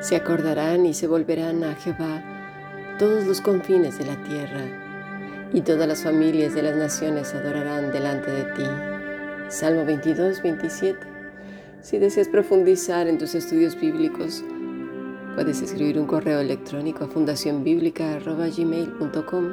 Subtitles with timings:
[0.00, 2.24] Se acordarán y se volverán a Jehová
[2.98, 4.64] todos los confines de la tierra,
[5.52, 8.62] y todas las familias de las naciones adorarán delante de ti.
[9.48, 10.98] Salmo 22, 27.
[11.82, 14.42] Si deseas profundizar en tus estudios bíblicos,
[15.34, 19.52] puedes escribir un correo electrónico a fundacionbiblica.gmail.com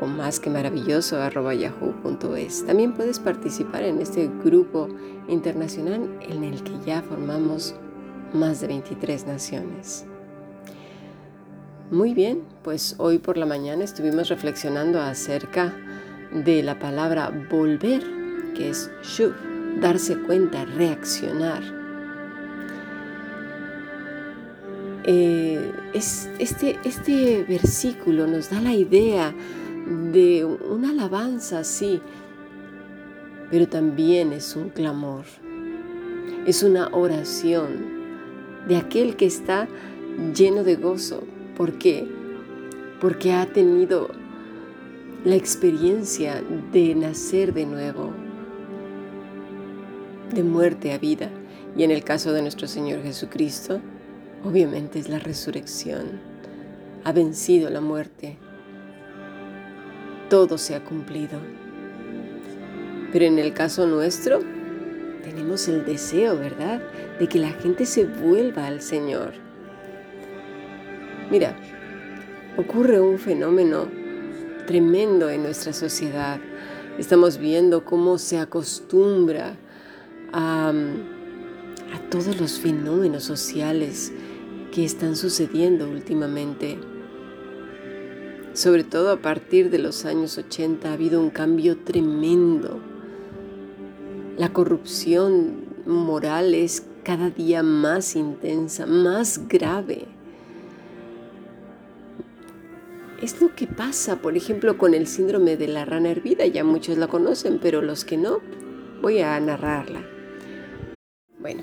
[0.00, 2.64] o más que maravilloso yahoo.es.
[2.66, 4.86] También puedes participar en este grupo
[5.28, 7.74] internacional en el que ya formamos
[8.32, 10.06] más de 23 naciones.
[11.90, 15.74] Muy bien, pues hoy por la mañana estuvimos reflexionando acerca
[16.32, 18.04] de la palabra volver,
[18.54, 19.34] que es shuv,
[19.80, 21.62] darse cuenta, reaccionar.
[25.02, 25.72] Eh,
[26.38, 29.34] este, este versículo nos da la idea
[30.12, 32.00] de una alabanza, sí,
[33.50, 35.24] pero también es un clamor,
[36.46, 37.99] es una oración
[38.68, 39.68] de aquel que está
[40.34, 41.22] lleno de gozo.
[41.56, 42.06] ¿Por qué?
[43.00, 44.08] Porque ha tenido
[45.24, 48.12] la experiencia de nacer de nuevo,
[50.32, 51.30] de muerte a vida.
[51.76, 53.80] Y en el caso de nuestro Señor Jesucristo,
[54.44, 56.20] obviamente es la resurrección.
[57.04, 58.38] Ha vencido la muerte.
[60.28, 61.38] Todo se ha cumplido.
[63.12, 64.40] Pero en el caso nuestro,
[65.20, 66.80] tenemos el deseo, ¿verdad?,
[67.18, 69.32] de que la gente se vuelva al Señor.
[71.30, 71.56] Mira,
[72.56, 73.86] ocurre un fenómeno
[74.66, 76.40] tremendo en nuestra sociedad.
[76.98, 79.56] Estamos viendo cómo se acostumbra
[80.32, 80.72] a,
[82.10, 84.12] todos los fenómenos sociales
[84.72, 86.78] que están sucediendo últimamente.
[88.52, 92.80] Sobre todo a partir de los años 80 ha habido un cambio tremendo
[94.36, 100.06] la corrupción moral es cada día más intensa, más grave.
[103.22, 106.46] Es lo que pasa, por ejemplo, con el síndrome de la rana hervida.
[106.46, 108.40] Ya muchos la conocen, pero los que no,
[109.02, 110.06] voy a narrarla.
[111.38, 111.62] Bueno,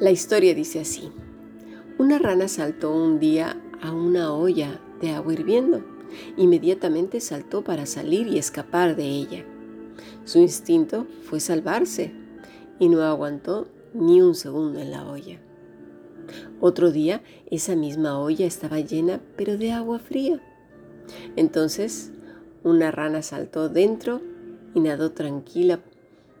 [0.00, 1.12] la historia dice así.
[1.98, 5.84] Una rana saltó un día a una olla de agua hirviendo.
[6.36, 9.44] Inmediatamente saltó para salir y escapar de ella.
[10.24, 12.12] Su instinto fue salvarse
[12.78, 15.38] y no aguantó ni un segundo en la olla.
[16.60, 20.40] Otro día esa misma olla estaba llena pero de agua fría.
[21.36, 22.12] Entonces
[22.62, 24.20] una rana saltó dentro
[24.74, 25.80] y nadó tranquila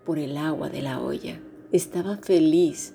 [0.04, 1.40] por el agua de la olla.
[1.72, 2.94] Estaba feliz.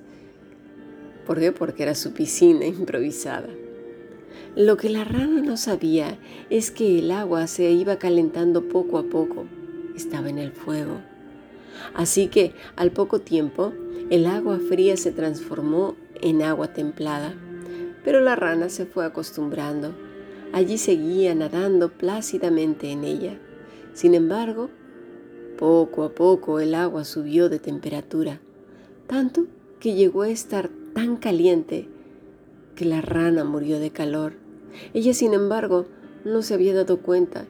[1.25, 1.51] ¿Por qué?
[1.51, 3.49] Porque era su piscina improvisada.
[4.55, 9.03] Lo que la rana no sabía es que el agua se iba calentando poco a
[9.03, 9.45] poco
[9.95, 11.01] estaba en el fuego.
[11.93, 13.73] Así que al poco tiempo
[14.09, 17.33] el agua fría se transformó en agua templada,
[18.03, 19.93] pero la rana se fue acostumbrando.
[20.53, 23.39] Allí seguía nadando plácidamente en ella.
[23.93, 24.69] Sin embargo,
[25.57, 28.41] poco a poco el agua subió de temperatura,
[29.07, 29.45] tanto
[29.79, 31.87] que llegó a estar tan caliente
[32.75, 34.33] que la rana murió de calor.
[34.93, 35.85] Ella, sin embargo,
[36.23, 37.45] no se había dado cuenta,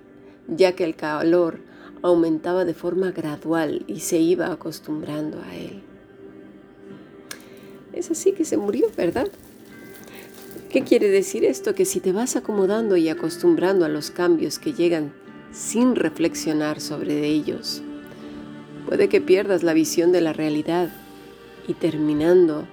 [0.47, 1.59] ya que el calor
[2.01, 5.81] aumentaba de forma gradual y se iba acostumbrando a él.
[7.94, 9.28] Es así que se murió, ¿verdad?
[10.69, 11.75] ¿Qué quiere decir esto?
[11.75, 15.13] Que si te vas acomodando y acostumbrando a los cambios que llegan
[15.51, 17.81] sin reflexionar sobre ellos,
[18.88, 20.89] puede que pierdas la visión de la realidad
[21.68, 22.66] y terminando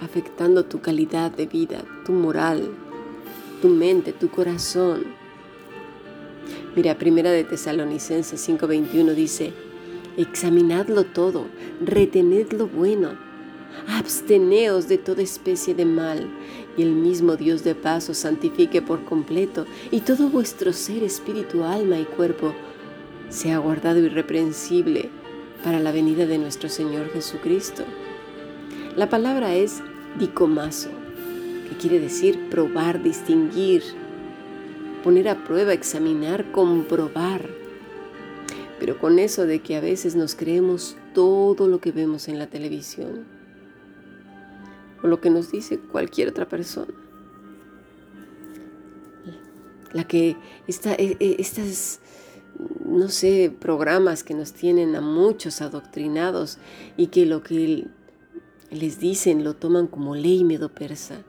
[0.00, 2.70] afectando tu calidad de vida, tu moral,
[3.62, 5.04] tu mente, tu corazón
[6.76, 9.52] Mira, primera de Tesalonicenses 5:21 dice,
[10.16, 11.46] examinadlo todo,
[11.80, 13.10] retened lo bueno,
[13.86, 16.26] absteneos de toda especie de mal,
[16.76, 21.62] y el mismo Dios de paz os santifique por completo, y todo vuestro ser, espíritu,
[21.62, 22.52] alma y cuerpo
[23.28, 25.10] sea guardado irreprensible
[25.62, 27.84] para la venida de nuestro Señor Jesucristo.
[28.96, 29.80] La palabra es
[30.18, 30.90] dicomaso,
[31.68, 33.82] que quiere decir probar, distinguir,
[35.04, 37.46] poner a prueba, examinar, comprobar.
[38.80, 42.46] Pero con eso de que a veces nos creemos todo lo que vemos en la
[42.46, 43.26] televisión
[45.02, 46.94] o lo que nos dice cualquier otra persona.
[49.92, 50.36] La que
[50.66, 52.00] está, e, e, estas,
[52.84, 56.56] no sé, programas que nos tienen a muchos adoctrinados
[56.96, 57.86] y que lo que
[58.70, 61.22] les dicen lo toman como ley medo persa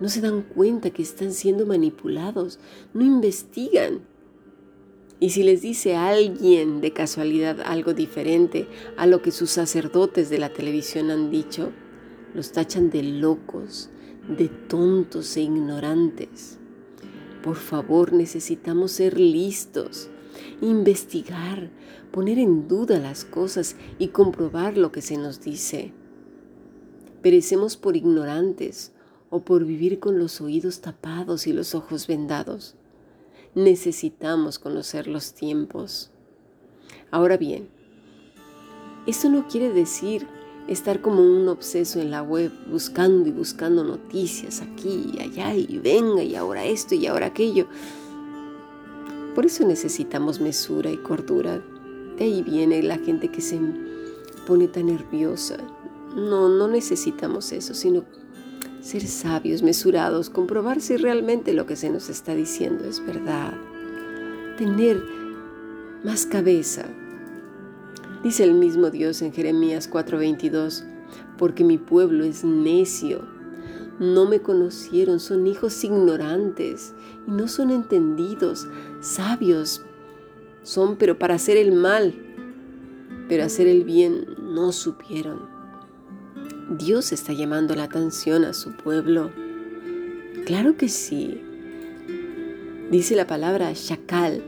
[0.00, 2.58] no se dan cuenta que están siendo manipulados,
[2.94, 4.00] no investigan.
[5.20, 10.38] Y si les dice alguien de casualidad algo diferente a lo que sus sacerdotes de
[10.38, 11.72] la televisión han dicho,
[12.34, 13.90] los tachan de locos,
[14.28, 16.58] de tontos e ignorantes.
[17.42, 20.08] Por favor, necesitamos ser listos,
[20.60, 21.70] investigar,
[22.12, 25.92] poner en duda las cosas y comprobar lo que se nos dice.
[27.22, 28.92] Perecemos por ignorantes
[29.30, 32.74] o por vivir con los oídos tapados y los ojos vendados.
[33.54, 36.10] Necesitamos conocer los tiempos.
[37.10, 37.68] Ahora bien,
[39.06, 40.26] esto no quiere decir
[40.68, 45.78] estar como un obseso en la web buscando y buscando noticias aquí y allá y
[45.78, 47.66] venga y ahora esto y ahora aquello.
[49.34, 51.62] Por eso necesitamos mesura y cordura.
[52.18, 53.58] De ahí viene la gente que se
[54.46, 55.56] pone tan nerviosa.
[56.14, 58.04] No, no necesitamos eso, sino
[58.88, 63.52] ser sabios, mesurados, comprobar si realmente lo que se nos está diciendo es verdad.
[64.56, 65.02] Tener
[66.04, 66.86] más cabeza,
[68.22, 70.84] Dice el mismo Dios en Jeremías 4:22,
[71.36, 73.20] porque mi pueblo es necio,
[74.00, 76.94] no me conocieron, son hijos ignorantes
[77.28, 78.66] y no son entendidos,
[79.00, 79.82] sabios
[80.64, 82.12] son, pero para hacer el mal,
[83.28, 85.57] pero hacer el bien no supieron.
[86.70, 89.30] Dios está llamando la atención a su pueblo.
[90.44, 91.40] Claro que sí.
[92.90, 94.42] Dice la palabra shakal,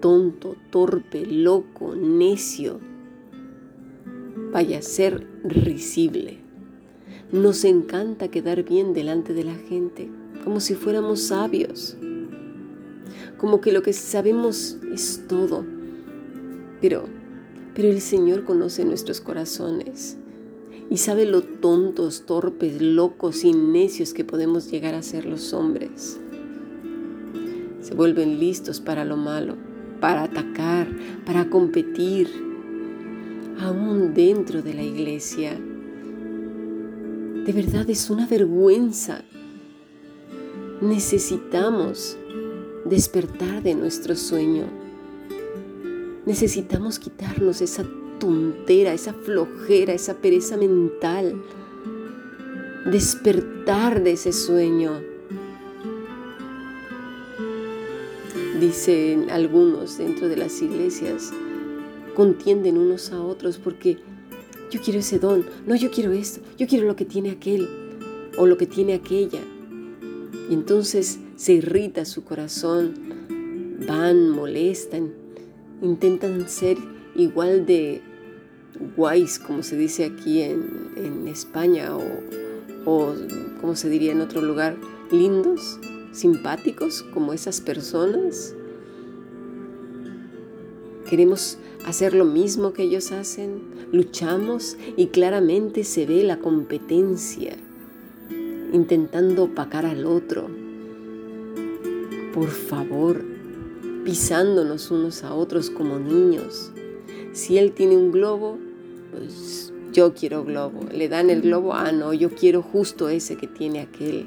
[0.00, 2.80] tonto, torpe, loco, necio
[4.52, 6.36] vaya a ser risible.
[7.32, 10.10] Nos encanta quedar bien delante de la gente,
[10.44, 11.96] como si fuéramos sabios,
[13.38, 15.64] como que lo que sabemos es todo.
[16.82, 17.04] Pero,
[17.74, 20.18] pero el Señor conoce nuestros corazones
[20.90, 26.20] y sabe lo tontos, torpes, locos y necios que podemos llegar a ser los hombres.
[27.80, 29.56] Se vuelven listos para lo malo,
[30.00, 30.88] para atacar,
[31.24, 32.28] para competir,
[33.58, 35.58] aún dentro de la iglesia.
[37.44, 39.22] De verdad es una vergüenza.
[40.80, 42.16] Necesitamos
[42.84, 44.64] despertar de nuestro sueño.
[46.26, 47.84] Necesitamos quitarnos esa
[48.18, 51.42] tontera, esa flojera, esa pereza mental.
[52.90, 55.00] Despertar de ese sueño.
[58.60, 61.32] Dicen algunos dentro de las iglesias,
[62.14, 63.98] contienden unos a otros porque
[64.70, 67.68] yo quiero ese don, no yo quiero esto, yo quiero lo que tiene aquel
[68.36, 69.40] o lo que tiene aquella.
[70.50, 72.94] Y entonces se irrita su corazón,
[73.86, 75.12] van, molestan,
[75.82, 76.76] intentan ser
[77.14, 78.02] igual de
[78.96, 82.02] guays, como se dice aquí en, España, o,
[82.84, 83.14] o
[83.60, 84.76] como se diría en otro lugar,
[85.10, 85.80] lindos,
[86.12, 88.54] simpáticos, como esas personas.
[91.08, 93.62] Queremos hacer lo mismo que ellos hacen,
[93.92, 97.56] luchamos y claramente se ve la competencia,
[98.72, 100.48] intentando opacar al otro.
[102.32, 103.22] Por favor,
[104.04, 106.72] pisándonos unos a otros como niños.
[107.34, 108.56] Si él tiene un globo,
[109.12, 110.80] pues yo quiero globo.
[110.90, 114.26] Le dan el globo, ah, no, yo quiero justo ese que tiene aquel.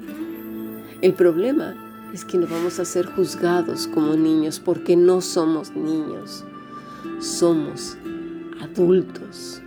[1.02, 6.46] El problema es que no vamos a ser juzgados como niños porque no somos niños
[7.20, 7.98] somos
[8.62, 9.62] adultos.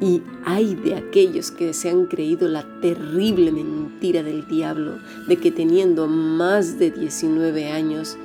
[0.00, 5.50] Y hay de aquellos que se han creído la terrible mentira del diablo de que
[5.50, 8.16] teniendo más de 19 años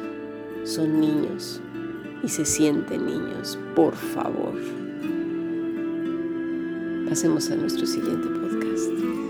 [0.64, 1.60] son niños
[2.26, 3.58] y se sienten niños.
[3.76, 4.60] Por favor.
[7.08, 9.25] Pasemos a nuestro siguiente podcast.